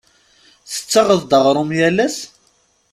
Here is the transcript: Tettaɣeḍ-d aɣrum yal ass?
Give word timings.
Tettaɣeḍ-d 0.71 1.31
aɣrum 1.37 1.71
yal 1.77 1.97
ass? 2.05 2.17